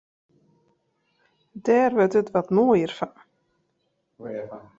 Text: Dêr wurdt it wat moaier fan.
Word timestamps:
Dêr 1.65 1.91
wurdt 1.95 2.19
it 2.21 2.33
wat 2.33 2.49
moaier 2.55 2.91
fan. 2.97 3.13